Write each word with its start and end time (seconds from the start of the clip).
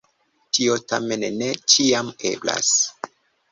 Tio 0.57 0.77
tamen 0.91 1.27
ne 1.35 1.51
ĉiam 1.75 2.11
eblas. 2.33 2.75